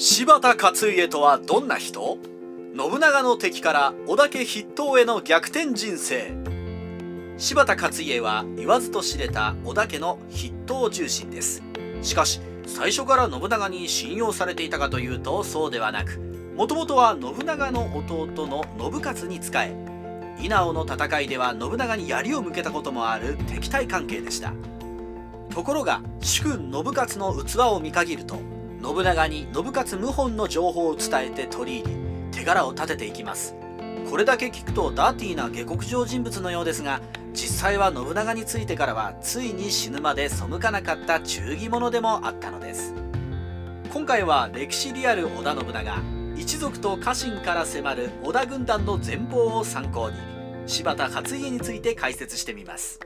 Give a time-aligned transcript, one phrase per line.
[0.00, 2.18] 柴田勝家とはどんな人？
[2.76, 6.36] 信長の敵から織田家筆頭への逆転人生。
[7.36, 11.64] 柴田勝家は言わずと知れた織田家の筆頭重臣です。
[12.02, 16.20] しかし最初から信長に信用されていたかというとそうではなく
[16.54, 19.74] もともとは信長の弟の信勝に仕え
[20.40, 24.52] 稲尾の戦いでは信長に槍を向けたこともある敵対関係でした。
[25.52, 28.36] ところが主君信勝の器を見限ると
[28.82, 31.96] 信長に信勝謀反の情報を伝えて取り入り
[32.30, 33.54] 手柄を立てていきます。
[34.08, 37.02] これだけ聞くとダーティーな下克上人物のようですが
[37.34, 42.94] 実際は信長についてからはついに死ぬまで背かなかった忠義者でもあったのです。
[43.92, 46.02] 今回は歴史リアル織田信長
[46.36, 50.16] 一族と家臣から迫る織田軍団の全貌を参考に
[50.66, 53.00] 柴田勝家について解説してみます。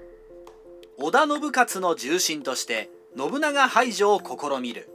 [0.99, 4.92] 織田信勝の重臣として信長排除を試みる。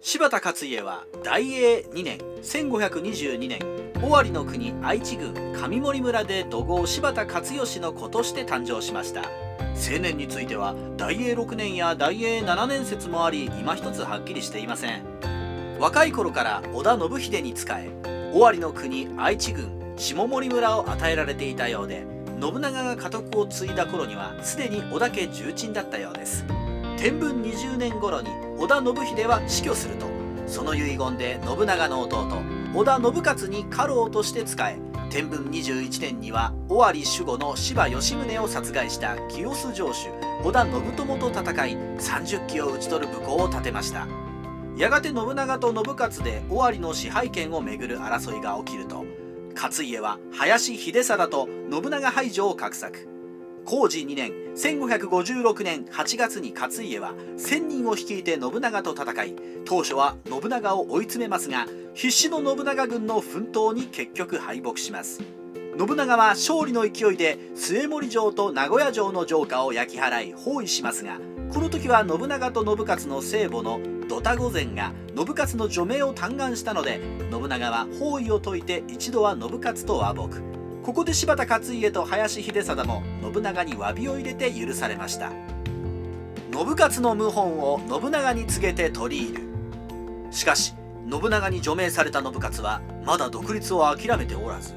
[0.00, 3.58] 柴田勝家は大永2年1522年
[4.02, 9.22] 尾張の国愛知郡上森村で土豪柴田勝義の子として誕生しました。
[9.74, 15.02] 青年については大永6年や大永7年説もあり今一つはっきりしていません。
[15.78, 17.90] 若い頃から織田信秀に仕え
[18.32, 22.06] 尾張の国愛知郡下森村を与えられていたようで
[22.40, 26.44] 信長が家督を継いだ頃にはすでに織田家重鎮だったようです。
[26.98, 30.06] 天文20年頃に織田信秀は死去すると
[30.46, 32.26] その遺言で信長の弟
[32.74, 34.78] 織田信勝に家老として仕え
[35.10, 40.08] 天文21年には尾張守護の柴義宗を殺害した清須城主
[40.44, 44.06] 織田信友と戦い30騎を討ち取る武功を立てました。
[44.76, 49.06] やがて信長と信勝で尾張の支配権をめぐる争いが起きると
[49.54, 53.15] 勝家は林秀貞と信長排除を画策。
[53.66, 65.20] 工事2年1556年8月に勝家は1000人を率いて信長と戦い当初は信長を追い詰めますが必死の信長軍の奮闘に結局敗北します。
[65.78, 71.18] 信長は勝利の勢いで末森城と名古屋城の城下を焼き払い包囲しますが
[71.52, 73.78] この時は信長と信勝の聖母の
[74.08, 77.00] ドタ御前が信勝の除名を嘆願したので
[77.30, 80.55] 信長は包囲を解いて一度は信勝と和睦。
[80.86, 85.32] ここで柴田勝家と林秀貞も信長に詫びを入れて許されました。
[86.52, 89.42] 信勝の謀反を信長に告げて取り入る。
[90.30, 90.74] しかし
[91.10, 94.74] 信長に除名された信勝はまだ独立を諦めておらず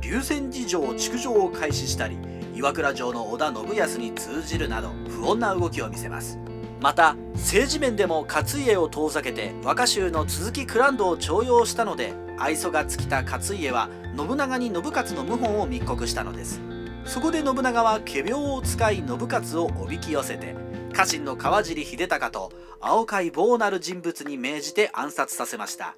[0.00, 2.18] 龍泉寺城築城を開始したり
[2.56, 6.40] 岩倉城の織田信康に通じるなど不穏な動きを見せます。
[6.80, 16.60] また政治面でも勝家を遠ざけて若衆の鈴木蔵人を重用したので愛想が尽きた勝家は信長に信勝の謀反を密告したのです。
[17.04, 20.54] そこで信長は仮病を使い信勝をおびき寄せて
[20.92, 25.94] 家臣の川尻秀隆と青海棒なる人物に命じて暗殺させました。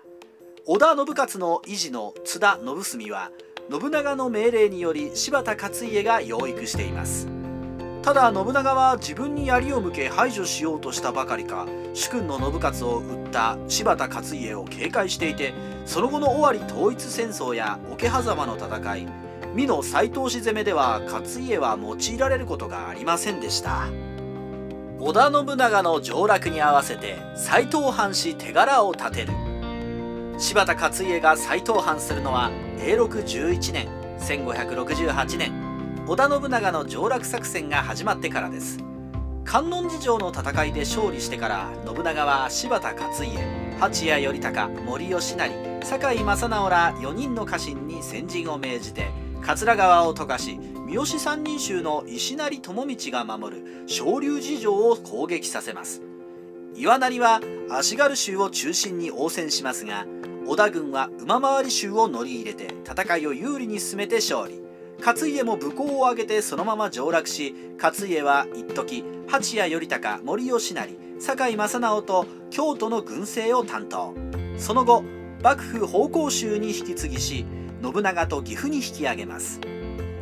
[0.66, 3.30] 織田信勝の維持の津田信澄は
[3.70, 7.33] 信長の命令により柴田勝家が養育しています。
[8.04, 15.54] ただ信長は自分に槍を向け排除しようとしたばかりか主君の信勝を撃った柴田勝家を警戒していて
[15.86, 19.08] その後の尾張統一戦争や桶狭間の戦い
[19.56, 23.88] 美濃斎藤氏攻めでは勝家は用いられることがありませんでした。
[24.98, 29.32] 織田信長の上洛に合わせて斎藤藩士手柄を立てる。
[30.38, 32.50] 柴田勝家が斎藤藩するのは
[32.80, 33.88] 永禄11年
[34.18, 35.63] 1568年。
[36.06, 38.78] 織田信長の上洛作戦が始まってからです。
[39.42, 43.38] 観音寺城の戦いで勝利してから信長は柴田勝家
[43.78, 45.50] 八谷頼孝森吉成
[45.82, 49.10] 酒井正直ら4人の家臣に先陣を命じて
[49.40, 56.02] 桂川を溶かし三好三人衆の石成智道が守る昇龍寺城を攻撃させます。
[56.74, 57.40] 岩成は
[57.70, 60.06] 足軽衆を中心に応戦しますが
[60.46, 64.63] 織田軍は馬回り衆を乗り入れて戦いを有利に進めて勝利。
[65.04, 74.14] 勝家も武功を挙げてそのまま上洛し勝家は一時八谷頼孝森吉成堺正直と京都の軍政を担当。
[74.56, 75.04] その後
[75.42, 77.44] 幕府奉公衆に引き継ぎし
[77.82, 79.60] 信長と岐阜に引き上げます。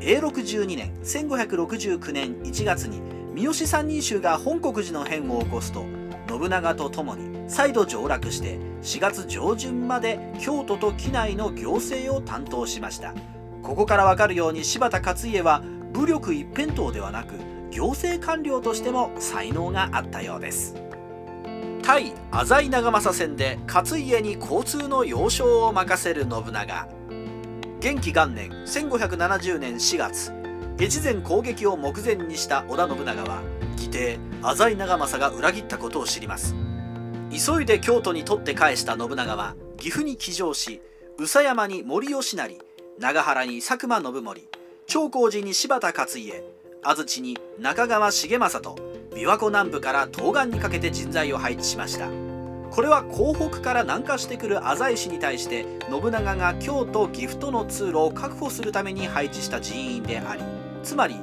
[0.00, 3.00] 永禄12年1569年1月に
[3.37, 5.87] 三好三人衆が本国寺の変を起こすと
[6.29, 13.14] 信長と共に再度上洛して4月上旬まで京都と畿内の行政を担当しました。
[13.72, 15.62] ここからわかるように柴田勝家は
[15.94, 17.36] 武力一辺倒ではなく
[17.70, 20.76] 行政官僚としても才能があったようです。
[21.82, 26.86] 対浅井長政戦で勝家に交通の要衝を任せる信長。
[27.80, 30.34] 元亀元年1570年4月
[30.78, 33.40] 越前攻撃を目前にした織田信長は
[33.78, 36.54] 義弟浅井長政が裏切ったことを知ります。
[37.30, 40.82] 急いで京都に取って返した信長は岐阜に騎乗し
[41.16, 42.58] 宇佐山に森吉成
[42.99, 44.49] 長原に佐久間信盛
[44.87, 46.43] 長光寺に柴田勝家
[46.83, 48.83] 安土に中川重政と
[49.17, 52.09] 琵琶湖南部から東岸にかけて人材を配置しました。
[52.71, 60.43] これは江北から南下してくる浅井氏に対して信長が京都岐阜との通路を確保するために配置した人員であり
[60.83, 61.17] つまり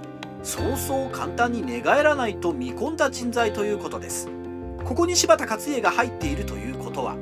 [0.43, 4.29] そうそう簡単に寝返らないと見込んだ人材ということです。
[4.83, 7.15] ここに柴田勝家が入っているということは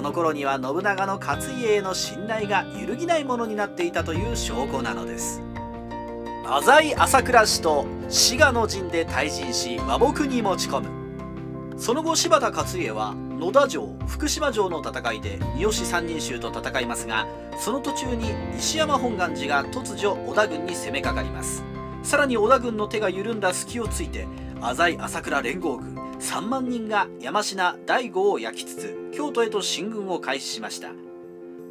[0.00, 5.42] この頃には信長の勝家への信頼が揺るぎないものになっていたという証拠なのです。
[6.46, 11.78] 浅井朝倉氏と滋賀の陣で退陣し和睦に持ち込む。
[11.78, 17.26] その後柴田勝家は野田城福島城の戦いで三好三人衆と戦いますが
[17.58, 21.62] その途中に石山本願寺が突如織田軍に攻めかかります。
[22.02, 24.26] さらに織田軍の手が緩んだ隙をついて
[24.62, 25.89] 浅井朝倉連合軍
[26.20, 30.90] 3万人が山科第五を焼きつつ京都へと進軍を開始しました。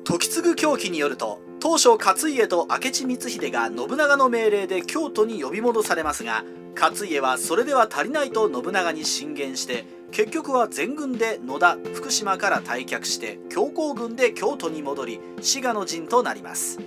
[0.03, 6.43] 時継狂気によると当初勝家と明智光秀が信長の命令で京都に呼び戻されますが
[6.75, 16.79] 勝家はそれでは足りないと信長に進言して結局は全軍で野田福島から退却して強行軍で京都に戻り滋賀の陣となります。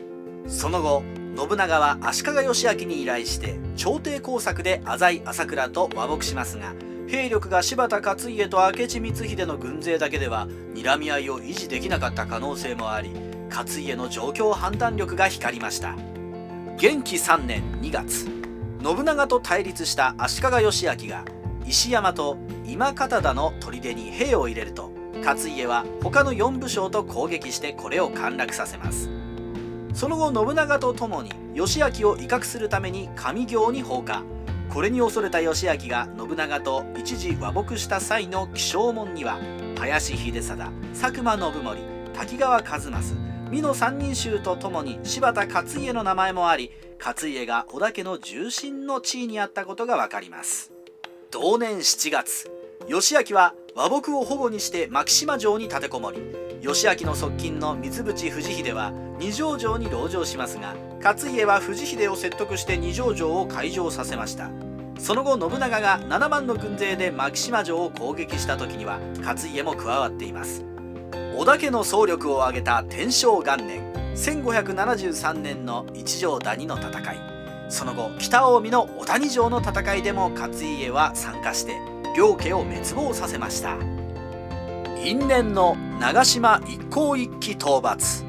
[0.48, 1.04] その後
[1.36, 6.74] 信長は足利義昭に依頼して朝廷工作で浅井朝倉と和睦しますが
[7.12, 13.10] 兵力が柴田勝家と明智光秀の軍勢だけでは睨み合いを維持できなかった可能性もあり
[13.50, 15.94] 勝家の状況判断力が光りました。
[16.78, 18.24] 元亀3年2月
[18.82, 21.26] 信長と対立した足利義昭が
[21.66, 24.90] 石山と今方田の砦に兵を入れると
[25.22, 29.10] 勝家は他の4武将と攻撃してこれを陥落させます。
[29.92, 34.22] その後信長と共に義昭を威嚇するために上行に放火
[34.72, 39.38] これに恐れた義昭が信長と一時和睦した際の起請文には
[39.78, 41.78] 林秀貞佐久間信盛
[42.14, 43.16] 滝川一益
[43.50, 50.72] 美濃三人衆とともに柴田勝家の名前もあり勝家が織田家の重臣の地位にあったことが分かります。
[51.30, 52.50] 同年7月
[52.88, 56.18] 義昭は和睦を保護にして牧島城に立てこもり
[56.62, 64.50] 義昭の側近の三淵藤秀は二条城に籠城しますが勝家は藤秀を説得して二条城を開城させました。
[64.98, 70.64] その後信長が7万の軍勢で牧島城を攻撃した時には勝家も加わっています。
[71.36, 77.20] 織田家の総力を挙げた天正元年1573年の一条谷の戦い。
[77.68, 81.80] その後北近江の小谷城の戦いでも勝家は参加して
[82.16, 83.76] 両家を滅亡させました。
[85.02, 88.24] 因縁の長島一向一揆討伐。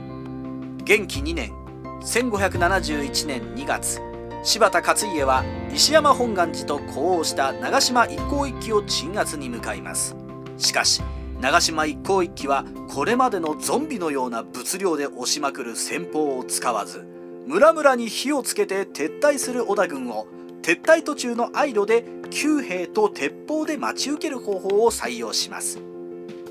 [0.84, 1.63] 元気2年
[2.04, 4.02] 1571年2月
[4.44, 10.14] 柴田勝家は石山本願寺と呼応した長島一向一揆を鎮圧に向かいます。
[10.58, 11.02] しかし
[11.40, 17.08] 長島一向一揆はこれまでのゾンビのような物量で押しまくる戦法を使わず
[17.48, 20.28] 村々に火をつけて撤退する織田軍を
[20.62, 25.80] 撤退途中の愛路で旧兵と鉄砲で待ち受ける方法を採用します。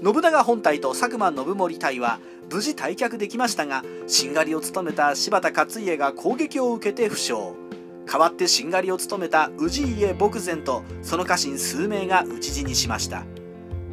[0.03, 2.19] 信長本隊と佐久間信盛隊は
[2.53, 7.35] 無事退却できましたがしんがりを務めた柴田勝家が攻撃を受けて負傷。
[8.05, 13.25] 代わってしんがりを務めた氏家牧前とその家臣数名が討ち死にしました。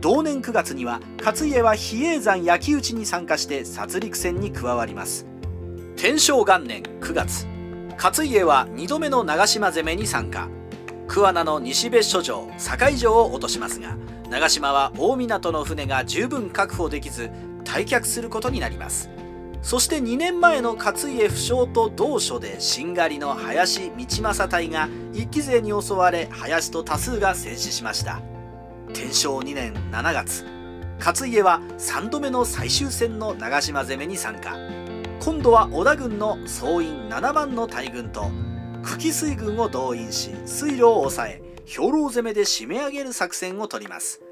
[0.01, 5.25] 同年9月には勝家は比叡山焼き討ちに参加して殺戮戦に加わります。
[5.95, 7.47] 天正元年9月
[7.95, 10.49] 勝家は2度目の長島攻めに参加。
[11.07, 13.95] 桑名の西別所城堺城を落としますが
[14.29, 17.31] 長島は大港の船が十分確保できず
[17.69, 19.11] 退却することになります。
[19.61, 28.21] そして2年前の勝家負傷と同所でしんがりの林道政隊が一騎勢に襲われ林と多数が戦死しました。
[28.93, 30.45] 天正2年7月
[30.97, 34.57] 勝家は3度目の最終戦の長島攻めに参加。
[35.19, 38.31] 今度は織田軍の総員7万の大軍と
[38.81, 44.28] 久喜水軍を動員し水路を抑え兵糧攻めで締め上げる作戦を取ります。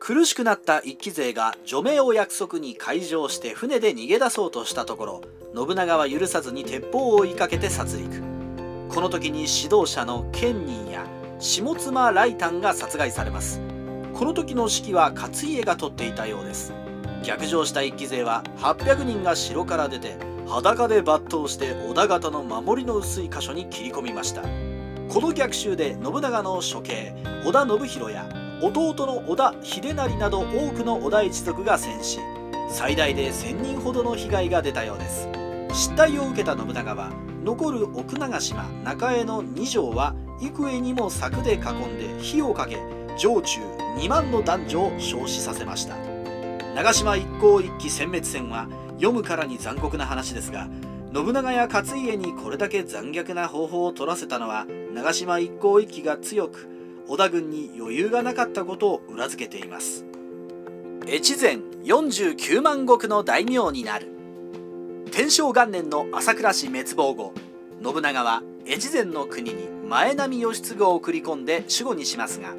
[0.00, 5.20] 苦しくなった一騎勢が除名を約束に海上して船で逃げ出そうとしたところ
[5.54, 8.88] 信長は許さずに鉄砲を追いかけて殺戮。
[8.88, 11.06] この時に指導者の建仁や
[11.38, 13.60] 下妻雷丹が殺害されます。
[14.14, 16.72] この時の指揮は勝家が取っていたようです。
[17.22, 20.16] 逆上した一騎勢は800人が城から出て
[20.48, 24.40] 裸で抜刀して織田方の守りの薄い箇所に切り込みました。
[25.12, 27.14] この逆襲で信長の処刑
[27.44, 32.18] 織田信弘や弟の織田秀成など多くの織田一族が戦死。
[32.68, 35.28] 最大で1000人ほどの被害が出たようです。
[35.72, 37.10] 失態を受けた信長は
[37.44, 42.78] 残る奥長島中江の2条は幾重にも柵で囲んで火をかけ
[43.16, 43.60] 城中
[43.96, 45.96] 2万の男女を焼死させました。
[46.74, 50.68] 長島一向一揆殲滅戦は読むからに残酷な話ですが
[51.12, 56.68] 信長や勝家にこれだけ残虐な方法を取らせたのは長島一向一揆が強く
[57.08, 60.04] 織田軍に余裕がなかったことを裏付けています。
[61.06, 64.08] 越前49万石の大名になる。
[65.10, 67.34] 天正元年の朝倉氏滅亡後
[67.82, 72.54] 信長は越前の国に前波義継を送り込んで守護にしますが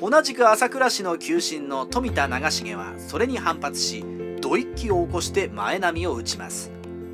[0.00, 4.04] 同じく朝倉氏の旧臣の富田長重はそれに反発し
[4.40, 6.70] 土一揆を起こして前波を打ちます。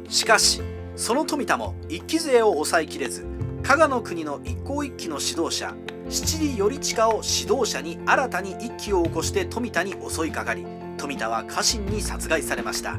[0.09, 0.61] しかし
[0.97, 3.25] その富田も一揆勢を抑えきれず
[3.63, 5.75] 加賀の国の一向一揆の指導者
[6.13, 10.67] 七里頼親を指導者に新たに一揆を起こして富田に襲いかかり
[10.99, 12.99] 富田は家臣に殺害されました。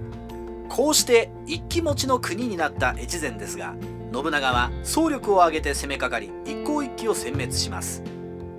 [0.68, 3.76] こうして一揆持ちの国になった越前ですが
[4.12, 8.02] 信長は総力を挙げて攻めかかり一向一揆を殲滅します。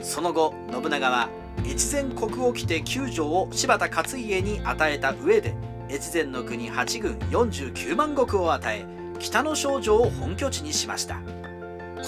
[0.01, 1.29] その後信長は
[1.67, 5.55] 越前国を着て9条を柴田勝家に与えた上で
[5.91, 8.87] 越前の国8軍49万石を与え
[9.19, 11.21] 北の少女を本拠地にしました。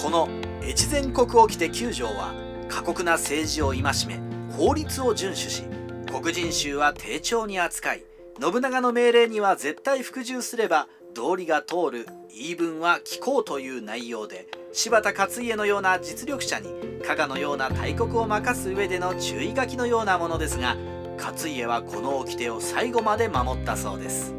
[0.01, 0.29] この
[0.63, 2.33] 越前国を着て9条は
[2.67, 4.19] 過酷な政治を戒め
[4.55, 5.63] 法律を遵守し
[6.07, 8.03] 黒人衆は丁重に扱い
[8.39, 16.69] 信長の命令には絶対服従すれば道理が通る言い分は聞こうという内容で柴田勝家のような実力者に
[17.05, 20.75] 加賀のような大国を任す上での注意書きのようなものですが
[21.17, 24.35] 勝家はこの掟を最後まで守ったそうです。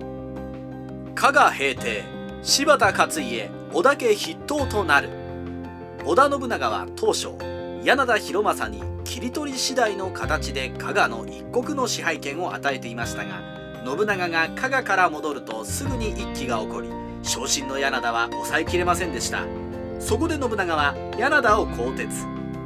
[1.15, 2.05] 加賀平定
[2.43, 5.18] 柴田勝家織田家筆頭となる。
[6.09, 7.33] 織田信長は当初
[7.85, 13.43] 柳田博正に切り取り次第の形で加賀の一国の支配権を与えていましたが
[13.85, 16.89] 信長が加賀から戻るとすぐに一揆が起こり
[17.23, 19.45] 昇進の柳田は抑えきれませんでした。
[20.01, 22.09] そこで信長は柳田を更迭。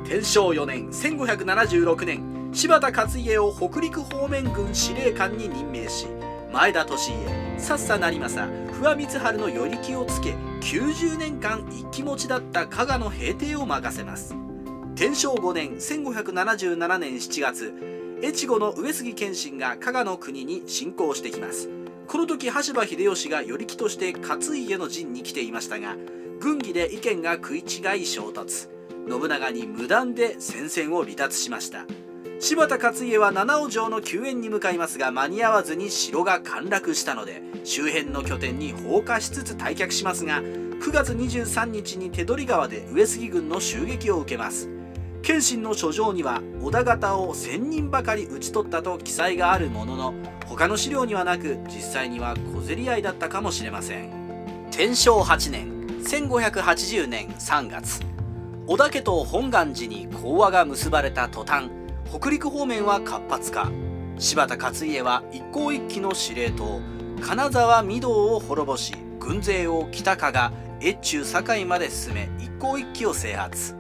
[0.07, 6.07] 天正4年1576年柴田勝家を北陸方面軍司令官に任命し
[6.53, 14.35] 前田利家さっさ成政不破光晴の与力をつけ90年間一騎持ちだった加賀の平定を任せます。
[14.95, 17.73] 天正5年1577年7月
[18.23, 21.69] 越後の上杉謙信が加賀の国に侵攻してきます。
[22.09, 25.97] この時羽柴秀吉が与力として勝家の陣に来ていましたが
[26.41, 28.69] 軍議で意見が食い違い衝突。
[29.09, 31.87] 信長に無断で戦線を離脱しました。
[32.43, 44.69] 柴田勝家は七尾城の救援に向かいますが間に合わずに城が陥落したので周辺の拠点に放火しつつ退却しますが9月23日に手取川で上杉軍の襲撃を受けます。
[45.23, 50.15] 謙信の書状には織田方を1000人ばかり討ち取ったと記載があるものの
[50.47, 54.11] 他の資料にはなく実際には小競り合いだったかもしれません。
[54.73, 58.01] 天正8年1580年3月
[58.67, 61.71] 織田家と本願寺に講和が結ばれた途端
[62.13, 63.73] 北陸方面は活発化。
[64.19, 66.79] 柴田勝家は一向一揆の司令塔。
[67.23, 70.53] 金沢御堂を滅ぼし軍勢を北加賀
[70.83, 73.75] 越中堺まで進め一向一揆を制圧。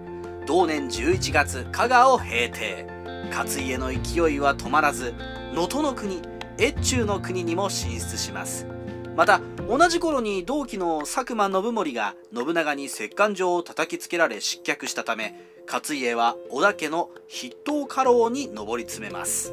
[0.46, 2.86] 同年11月加賀を平定。
[3.30, 3.96] 勝家の勢
[4.36, 5.12] いは止まらず
[5.52, 6.22] 能登の国
[6.58, 8.66] 越中の国にも進出します。
[9.14, 19.52] また同じ頃に同期の佐久間信盛が信長に折檻状を叩きつけられ失脚したため勝家は織田家の筆頭家老に上り詰めます。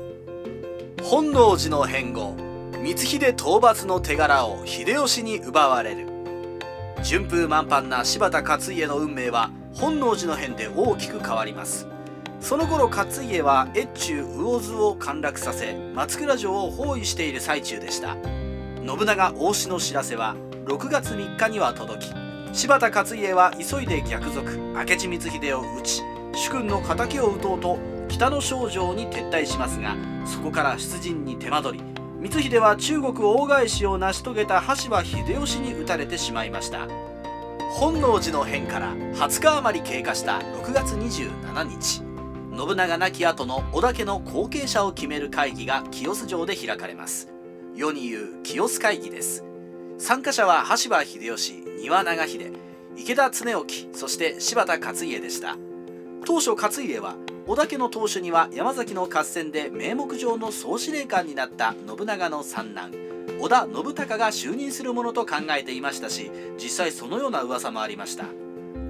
[1.04, 2.36] 本能寺の変後
[2.84, 6.08] 光秀討伐の手柄を秀吉に奪われる。
[7.04, 11.88] 順風満帆な柴田勝家の運命は本能寺の変で大きく変わります。
[12.42, 18.18] その頃勝家は越中魚津を陥落させ松倉城を包囲している最中でした。
[18.86, 20.36] 信長大志の知らせは
[20.66, 22.19] 6月3日には届き
[22.52, 26.02] 柴田勝家は急いで逆賊明智光秀を討ち
[26.34, 31.84] 主君の敵を討とうと北の少城に撤退しますがそこから出陣に手間取り
[32.24, 36.86] 光秀は中国大返しを成し遂げた羽柴秀吉に討たれてしまいました。
[37.72, 42.02] 本能寺の変から20日余り経過した6月27日
[42.58, 47.30] 信長亡き後の織田家の後継者を決める会議が清洲城で開かれます。
[47.74, 49.46] 世に言う清洲会議です。
[49.98, 52.54] 参加者は羽柴秀吉丹羽長秀
[52.98, 55.58] 池田恒興そして柴田勝家でした。
[56.26, 57.16] 当初勝家は
[57.48, 62.92] 織田家の当主には山崎の合戦で名目上の総司令官になった信長の三男
[63.40, 66.30] 織田信孝が就任するものと考えていましたし
[66.62, 68.26] 実際そのような噂もありました。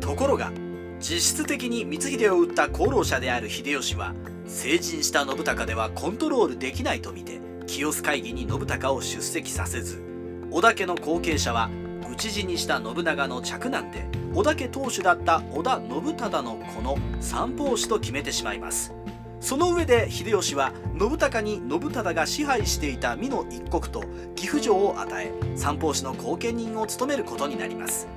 [0.02, 0.52] ところが
[1.00, 4.14] 実質的に光秀を撃った功労者である秀吉は
[4.46, 10.04] 成人した信孝ではコントロールできないと見て清須会議に信孝を出席させず
[10.52, 11.70] 織田家の後継者は
[12.02, 18.94] 討ち死にした信長の嫡男で織田家当主だった織田信忠の子の三法師と決めてしまいます。
[19.40, 24.04] その上で秀吉は信孝に信忠が支配していた美濃一国と
[24.36, 28.08] 岐阜城を与え三法師の後見人を務めることになります。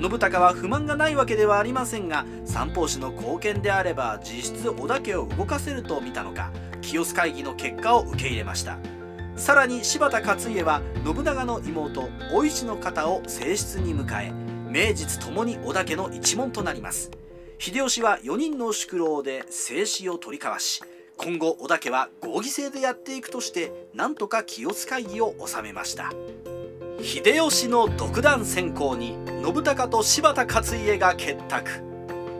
[0.00, 8.78] 信孝は不満がないわけではありませんが三法師の後見であれば実質織田家を動かせると見たのか清須会議の結果を受け入れました。
[9.36, 14.32] さらに柴田勝家は信長の妹お市の方を正室に迎え
[14.70, 17.10] 名実ともに織田家の一門となります。
[17.58, 20.82] 秀吉は4人の宿老で静止を取り交わし
[21.16, 26.12] 今後織田家は合議制でやっていくとしてなんとか清須会議を収めました。
[27.00, 31.70] 秀吉の独断専行に信孝と柴田勝家が結託。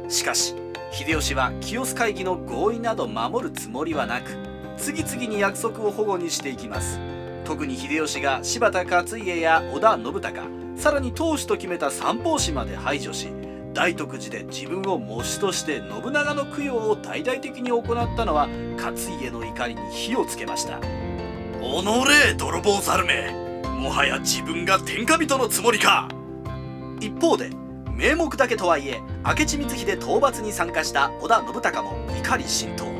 [0.08, 0.54] しかし
[0.92, 4.41] 秀吉は清須会議の合意など守るつもりはなく
[4.82, 6.98] 次々に約束を保護にしていきます。
[7.44, 10.42] 特に秀吉が柴田勝家や織田信孝
[10.76, 13.28] さらに当主と決めた三法師まで排除し
[13.74, 20.80] 大徳寺で自分を模試として信長の供養を大々的に行ったのは勝家の怒りに火をつけました。
[21.62, 23.30] おのれ泥棒猿め。
[23.78, 26.08] もはや自分が天下人のつもりか。
[27.00, 27.50] 一方で
[27.96, 32.91] 名目だけとはいえ明智光秀討伐に参加した織田信孝も怒り心頭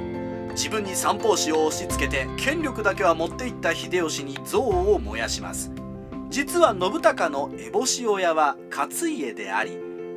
[0.53, 5.71] 自分に三法師を押し付けて権力だけは持っていった秀吉に憎悪を燃やします。
[6.29, 9.73] 実は信孝の烏帽子親は勝家であり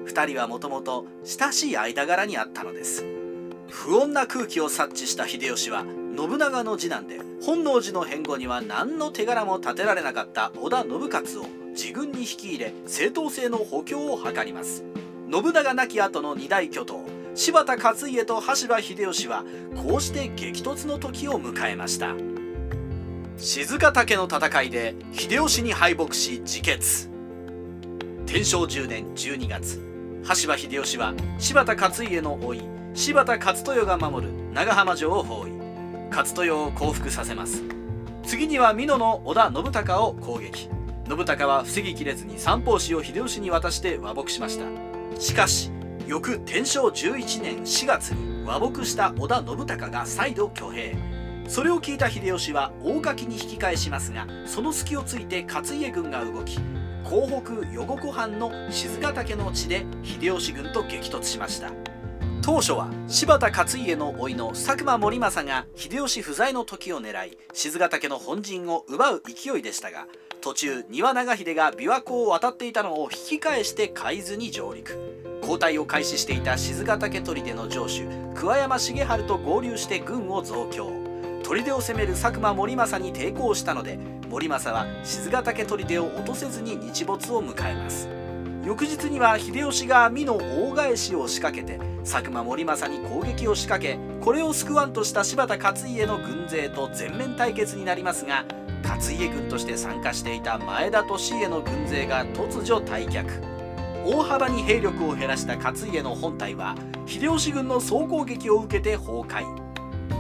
[0.06, 3.06] 2人はもともと親しい間柄にあったのです。
[3.70, 5.84] 不穏な空気を察知した秀吉は
[6.16, 14.84] 信長の次男で本能寺の変後には何の手柄も立てられなかった織田信勝を自軍に引き入れ正当性の補強を図ります。
[15.32, 17.04] 信長亡き後の二大巨頭
[17.36, 19.44] 柴田勝家と羽柴秀吉は
[19.76, 22.16] こうして激突の時を迎えました。
[23.38, 27.10] 静岳の戦いで秀吉に敗北し自決。
[28.26, 29.82] 天正10年12月
[30.26, 32.64] 羽柴秀吉は柴田勝家の甥
[32.94, 35.52] 柴田勝豊が守る長浜城を包囲。
[36.10, 37.64] 勝豊を降伏させます。
[38.24, 40.70] 次には美濃の織田信孝を攻撃。
[41.06, 44.66] 信孝は防ぎきれずに三法師を秀吉に渡して和睦しました。
[45.20, 45.75] しかし
[46.08, 50.96] 翌天正11年4月に和睦した織田信孝が再度挙兵。
[51.48, 56.58] それを聞いた秀吉は大垣に引き返しますがその隙をついて勝家軍が動き
[57.04, 61.72] 江北余呉湖畔の静ヶ岳の地で秀吉軍と激突しました。
[62.42, 70.06] 当初は柴田勝家の甥の佐久間盛政が秀吉不在の時を狙い静ヶ岳の本陣を奪う勢いでしたが
[70.42, 75.25] 途中丹羽長秀が琵琶湖を渡っていたのを引き返して海津に上陸。
[75.46, 80.92] 交代を開始していた静ヶ岳砦の城主桑山重治と合流して軍を増強。
[81.44, 88.10] 砦を攻める佐久間盛政に抵抗したので森政は静ヶ岳砦を落とせずに日没を迎えます。
[88.66, 98.44] 翌日には秀吉が美の大返しを仕掛けて佐久間盛政に攻撃を仕掛けこれを救わんとした柴田勝家の軍勢と全面対決になりますが
[98.84, 103.55] 勝家軍として参加していた前田利家の軍勢が突如退却。
[104.06, 106.76] 大幅に兵力を減らした勝家の本体は
[107.08, 109.46] 秀吉軍の総攻撃を受けて崩壊。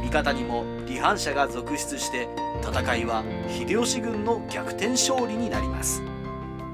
[0.01, 2.27] 味方にも離反者が続出して
[2.63, 6.01] 戦いは秀吉軍の逆転勝利になります。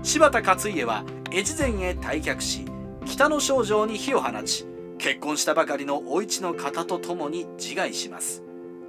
[0.03, 2.65] 柴田勝家は越前へ退却し
[3.05, 4.65] 北の少城に火を放ち
[4.97, 8.41] 結婚したばかりのお市の方と共に自害します。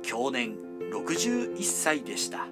[0.02, 0.54] 去年
[0.92, 2.46] 61歳でした。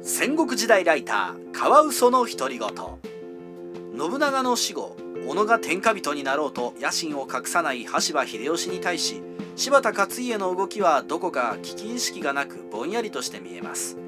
[0.00, 2.70] 戦国時代ライターカワウソの独り言。
[3.98, 4.94] 信長の死後
[5.26, 9.24] 小野が天下人になろうと野心を隠さない羽柴秀吉に対し
[9.56, 13.98] 柴田勝家の動きはどこか危機意識がなくぼんやりとして見えます。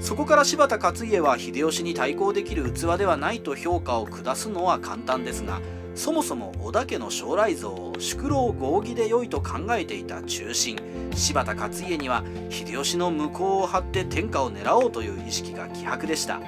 [0.00, 5.60] そこから柴田勝家は秀吉に対抗できる器ではないと評価を下すのは簡単ですが
[5.94, 10.78] そもそも織田家の将来像を宿老合議で良いと考えていた中心
[11.16, 16.40] 柴田勝家には秀吉の向こうを張って天下を狙おうという意識が希薄でした。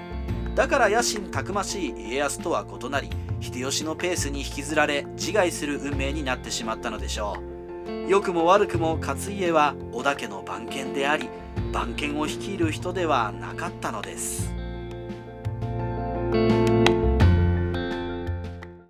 [0.54, 3.08] だから野心たくましい家康とは異なり
[3.40, 7.50] 秀吉のペースに引きずられ自害する運命になってしまったのでしょう。
[8.08, 11.28] 良くも悪くも勝家は織田家の番犬であり
[11.72, 14.52] 番犬を率いる人ではなかったのです。